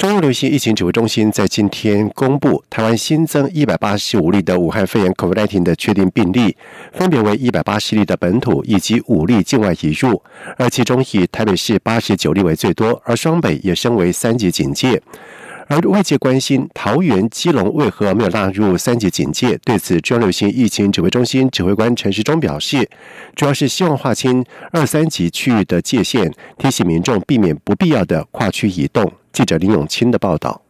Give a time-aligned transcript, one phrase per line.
[0.00, 6.56] 中央流行疫情指挥中心在今天公布，台湾新增一百八十五例的武汉肺炎 COVID-19 的确定病例，
[6.94, 10.22] 分别为一百八十例的本土以及五例境外移入，
[10.56, 15.02] 而其中以台北市八十九例为最多，而双北也升为三级警戒。
[15.66, 19.58] 而外界关心桃园、基隆为何没有纳入三级警戒？
[19.66, 22.88] 对此，中央流行疫情指挥中心指挥官陈时中表示，
[23.36, 29.12] 主要是希望划清二三级区域的界限，提醒民众避免不必要的跨区移动。
[29.32, 30.60] 记者林永清的报道。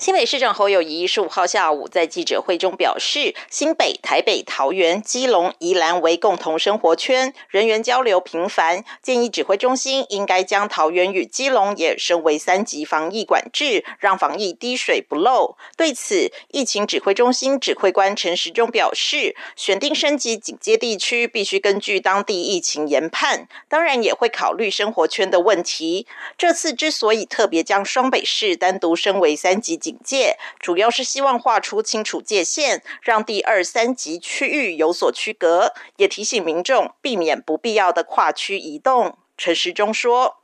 [0.00, 15.58] 新北市长侯友谊十五号下午在记者会中表示，新北、台北、桃园、基隆、宜兰为共同生活圈，人员交流频繁，建议指挥中心应该将桃园与基隆也升为三级防疫管制，让防疫滴水不漏。
[15.76, 26.06] 对此，疫情指挥中心指挥官陈时中表示，选定升级警戒地区必须根据当地疫情研判，当然也会考虑生活圈的问题。
[26.38, 39.16] 这次之所以特别将双北市单独升为三级警，警戒主要是希望画出清楚界限，让第二、三级区域有所区隔，也提醒民众避免不必要的跨区移动。
[39.36, 40.36] 陈时中说：“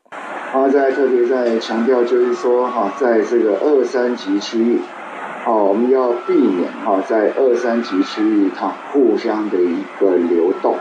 [0.51, 4.81] 他在特别在强调，就是说哈，在这个二三级区域，
[5.47, 10.77] 哦，我们要避免哈，在二三级区域哈互相的一个流动，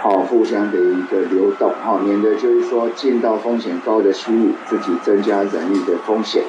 [0.00, 6.42] 好，互相的一个流动，哈，免得就是说进到风险高的区域，自己增加人力的风险。”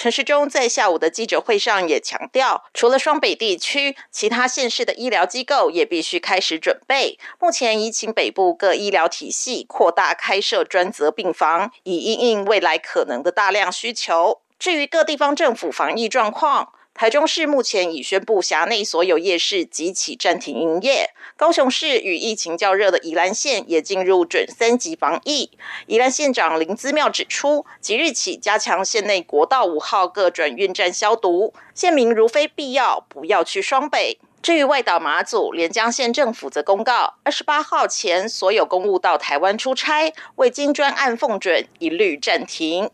[0.00, 7.18] 陈时中在下午的记者会上也强调，除了双北地区，其他县市的医疗机构也必须开始准备。
[7.38, 14.40] 目前已请北部各医疗体系扩大开设专责病房，以应应未来可能的大量需求。
[14.58, 21.10] 至于各地方政府防疫状况，台中市目前已宣布辖内所有夜市即起暂停营业。
[21.36, 25.50] 高雄市与疫情较热的宜兰县也进入准三级防疫。
[25.86, 34.18] 宜兰县长林姿妙指出，即日起加强县内国道五号各转运站消毒，县民如非必要，不要去双北。
[34.42, 42.90] 至于外岛马祖连江县政府则公告，二十八号前所有公务到台湾出差未经专案奉准，一律暂停。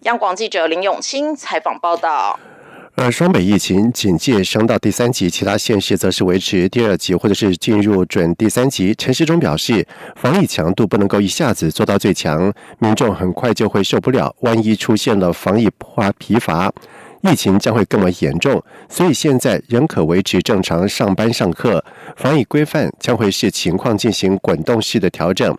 [0.00, 2.38] 央广记者林永清采访报道。
[2.98, 8.94] 而双北疫情警戒升到第三级，其他县市则是维持第二级或者是进入准第三级。
[8.94, 9.86] 陈时中表示，
[10.16, 14.34] 防疫强度不能够一下子做到最强，民众很快就会受不了。
[14.40, 16.72] 万一出现了防疫化疲乏，
[17.20, 18.64] 疫情将会更为严重。
[18.88, 21.84] 所以现在仍可维持正常上班上课，
[22.16, 25.54] 防疫规范将会视情况进行滚动式的调整。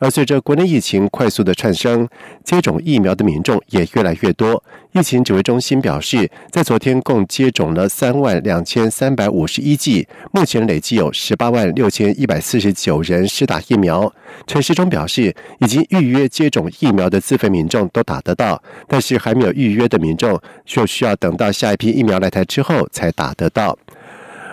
[0.00, 2.08] 而随着国内疫情快速的窜升，
[2.42, 4.60] 接种疫苗的民众也越来越多。
[4.92, 14.12] 疫情指挥中心表示，在昨天共接种了三万两千三百五十一剂，目前累计有十八万六千一百四十九人施打疫苗。
[14.48, 23.78] 陈时中表示，已经预约接种疫苗的自费民众都打得到，但是还没有预约的民众，就需要等到下一批疫苗来台之后才打得到。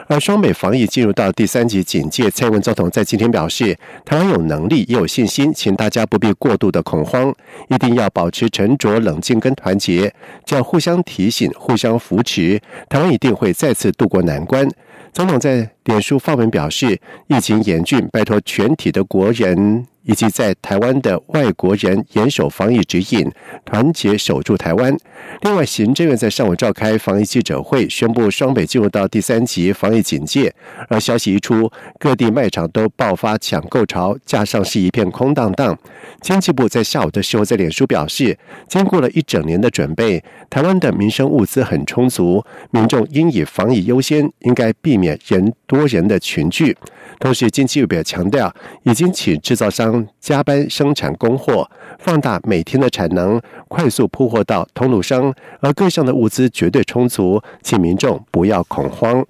[0.07, 7.34] 而双美防疫进入到第三级警戒，蔡文总统在今天表示，台湾有能力也有信心，请大家不必过度的恐慌，
[7.68, 10.13] 一定要保持沉着冷静跟团结，
[10.46, 14.67] 就要互相提醒、互相扶持，台湾一定会再次渡过难关。
[15.12, 19.85] 总统在脸书发文表示，疫情严峻，拜托全体的国人。
[20.07, 23.29] 以及在台湾的外国人严守防疫指引，
[23.63, 24.97] 团结守住台湾。
[25.41, 30.53] 另外，行政院在上午召开防疫记者会，宣布双北进入到第三级防疫警戒。
[30.88, 31.69] 而消息一出，
[32.00, 35.78] 各地卖场都爆发抢购潮，架上是一片空荡荡。
[36.22, 46.75] 经济部在下午的时候在脸书表示，经过了一整年的准备，台湾的民生物资很充足，民众应以防疫优先，应该避免人多人的群聚。
[47.19, 48.53] 同时，经济部也强调，
[48.84, 59.26] 已经请制造商加班生产供货，放大每天的产能，快速铺货到通路商，而各项的物资绝对充足，请民众不要恐慌。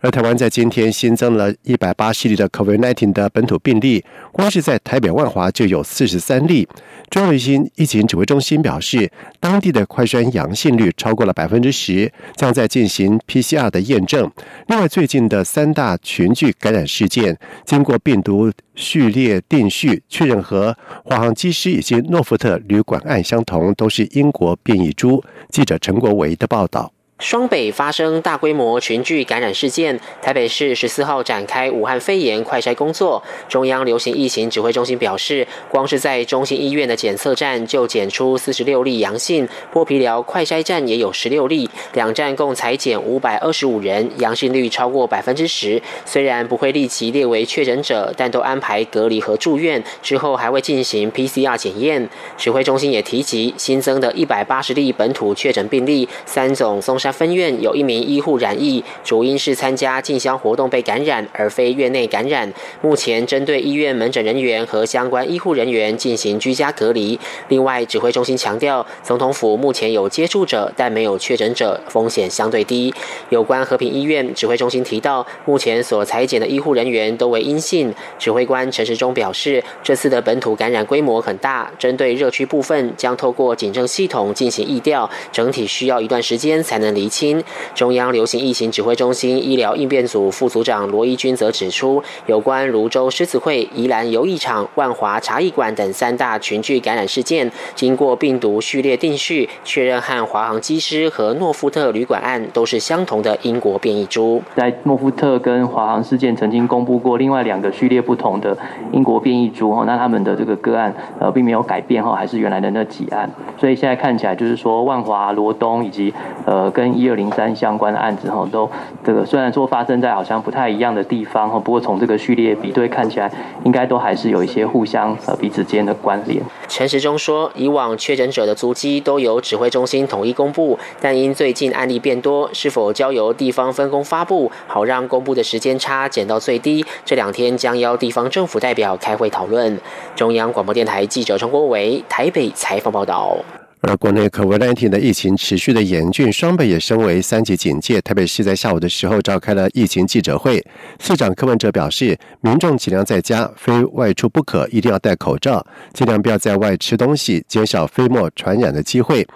[0.00, 6.68] 而台湾在今天新增了一百八十例的 COVID-19 的本土病例，光是在台北万华就有四十三例。
[7.08, 14.30] 中卫星疫情指挥中心表示，当地的快筛阳性率超过了百分之十，将在进行 PCR 的验证。
[14.66, 25.22] 另外，最近的三大群聚感染事件，经过病毒序列定序确认，和华航机师以及诺福特旅馆案相同，都是英国变异株。
[25.48, 26.95] 记者陈国维的报道。
[27.18, 33.22] 双北发生大规模群聚感染事件，台北市十四号展开武汉肺炎快筛工作。
[33.48, 45.80] 中央流行疫情指挥中心表示，光是在中心医院的检测站就检出四十六例阳性，剥皮寮快筛站也有十六例，两站共裁检五百二十五人，阳性率超过百分之十。
[46.04, 52.06] 虽然不会立即列为确诊者，但都安排隔离和住院，之后还会进行 PCR 检验。
[52.36, 57.00] 指挥中心也提及新增的一百八十例本土确诊病例，三种松。
[57.12, 62.50] 分院有一名医护染疫，主因是参加进香活动被感染，而非院内感染。
[62.80, 67.20] 目前针对医院门诊人员和相关医护人员进行居家隔离。
[67.48, 72.92] 另外，指挥中心强调，总统府目前有接触者，但没有确诊者，风险相对低。
[73.28, 77.94] 有关和平医院，指挥中心提到，目前所裁剪的医护人员都为阴性。
[78.18, 86.95] 指挥官陈时中表示，这次的本土感染规模很大，针对热区部分将透过警政系统进行疫调，整体需要一段时间才能。
[86.96, 87.40] 厘清
[87.74, 104.42] 中央流行疫情指挥中心医疗应变组副组长罗一军则指出，有关泸州狮子会、宜兰游艺场、万华茶艺馆等三大群聚感染事件，经过病毒序列定序，确认和华航机师和诺富特旅馆案都是相同的英国变异株。
[104.54, 108.56] 在诺富特跟华航事件曾经公布过另外两个序列不同的
[108.92, 116.12] 英国变异株，那他们的这个个案呃并没有改变哈，还是原来的那几案，所以现在看起来就是说万华、罗东以及
[116.46, 118.70] 呃跟跟一二零三相关的案子哈，都
[119.04, 123.28] 这个虽然说发生在好像不太一样的地方哈，不过从这个序列比对看起来，
[123.64, 126.40] 应该都还是有一些互相呃彼此间的关联。
[126.68, 136.86] 陈时中说，以往确诊者的足迹都由指挥中心统一公布，但因最近案例变多，是否交由地方分工发布，好让公布的时间差减到最低？
[137.04, 139.76] 这两天将邀地方政府代表开会讨论。
[140.14, 143.36] 中央广播电台记者陈国伟台北采访报道。
[143.82, 148.00] 而国内 COVID-19 的疫情持续的严峻，双北也升为三级警戒。
[148.00, 150.64] 台北市在下午的时候召开了疫情记者会，
[150.98, 159.26] 市长柯文哲表示，民众尽量在家，非外出不可，一定要戴口罩，尽量不要在外吃东西，减少飞沫传染的机会。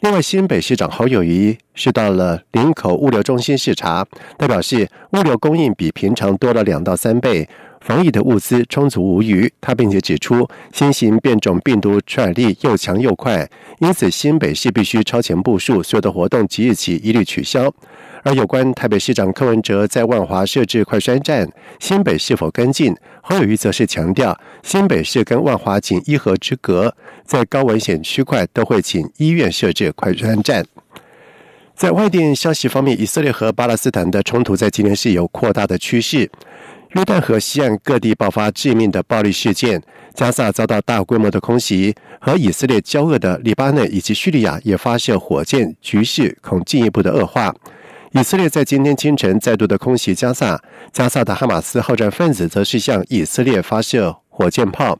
[0.00, 4.04] 另外，新北市长侯友谊是到了林口物流中心视察，
[4.38, 7.48] 他表示，物流供应比平常多了两到三倍。
[7.90, 13.50] 防疫的物资充足无余，他并且指出，新型变种病毒传染力又强又快，
[13.80, 17.68] 因此新北市必须超前部署，所有的活动即日起一律取消。
[18.22, 21.50] 而有关台北市长柯文哲在万华设置快筛站，
[21.80, 22.94] 新北是否跟进？
[23.22, 26.94] 侯友谊则是强调，新北市跟万华仅一河之隔，
[27.24, 30.64] 在高危险区块都会请医院设置快筛站。
[31.74, 36.30] 在外电消息方面，以色列和巴勒斯坦的冲突在今年是有扩大的趋势。
[36.92, 39.80] 约旦河西岸各地爆发致命的暴力事件，
[40.12, 47.54] 加萨遭到大规模的空袭，和以色列交恶的黎巴嫩以及叙利亚也发射火箭，局势恐进一步的恶化。
[48.10, 50.60] 以色列在今天清晨再度的空袭加萨，
[50.92, 54.98] 加萨的哈马斯好战分子则是向以色列发射火箭炮。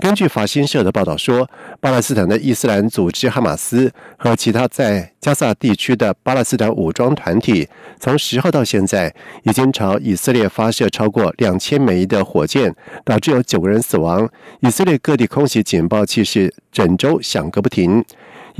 [0.00, 1.46] 根据法新社的报道说，
[1.78, 7.68] 巴勒斯坦的伊斯兰组织哈马斯和其他在加萨地区的巴勒斯坦武装团体，
[7.98, 12.74] 从十号到现在已经朝以色列发射超过两千枚的火箭，
[13.04, 14.26] 导致有九个人死亡。
[14.60, 18.02] 以色列各地空袭警报器是整周响个不停。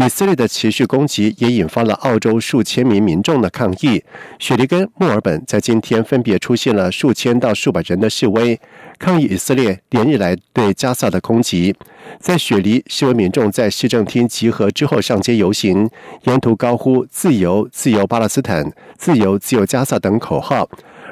[0.03, 4.03] 以色列的持续攻击也引发了澳洲数千名民众的抗议。
[4.39, 8.59] 雪梨跟墨尔本在今天分别出现了数千到数百人的示威。
[8.99, 11.77] 抗议以色列连日来对加萨的空袭，
[12.19, 15.91] 在雪梨，示威民众在市政厅集合之后上街游行，
[16.25, 20.65] 沿途高呼“自由，自由巴勒斯坦，自由，自由加萨”等口号；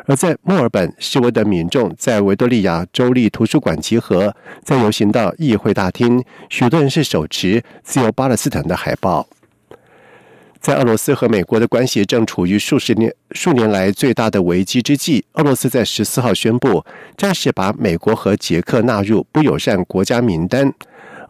[0.09, 4.35] 而在墨尔本，示威的民众在维多利亚州立图书馆集合，
[4.65, 9.29] 在游行到议会大厅，许多人是手持“自由巴勒斯坦”的海报。
[10.61, 16.83] 在俄罗斯和美国的关系正处于数十年、数年来最大的危机之际，俄罗斯在十四号宣布，
[17.19, 20.73] 暂时把美国和捷克纳入不友善国家名单。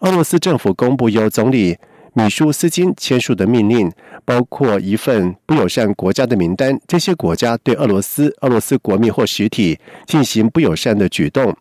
[0.02, 1.76] 俄罗斯政府公布由总理
[2.14, 3.92] 米舒斯金签署的命令，
[4.24, 11.54] 包括一份不友善国家的名单，这些国家对俄罗斯、俄罗斯国民或实体进行不友善的举动。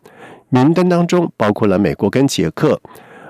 [0.48, 2.80] 名单当中包括了美国跟捷克。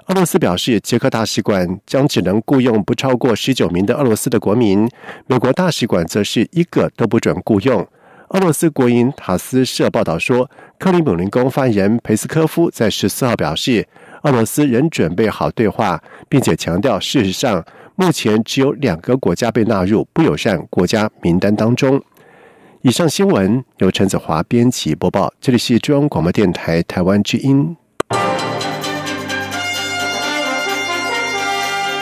[0.06, 4.88] 俄罗斯表示，捷克大使馆将只能雇佣不超过十九名的俄罗斯的国民，
[5.26, 7.86] 美国大使馆则是一个都不准雇佣。
[8.28, 13.86] 俄罗斯国营塔斯社报道说，克里姆林宫发言人佩斯科夫在十四号表示，
[14.22, 17.64] 俄罗斯仍准备好对话，并且强调，事实上
[17.96, 22.02] 目前只有两个国家被纳入不友善国家名单当中。
[22.82, 27.76] 以上新闻由陈子华编辑播报，这里是中央广播电台台湾之音。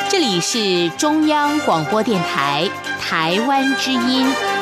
[0.09, 2.69] 这里是中央广播电台。
[3.09, 4.56] 台湾之音。